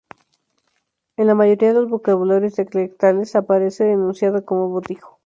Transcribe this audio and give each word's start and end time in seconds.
En 1.15 1.27
la 1.27 1.35
mayoría 1.35 1.67
de 1.67 1.75
los 1.79 1.87
vocabularios 1.87 2.55
dialectales 2.55 3.35
aparece 3.35 3.91
enunciado 3.91 4.43
como 4.45 4.67
botijo. 4.67 5.19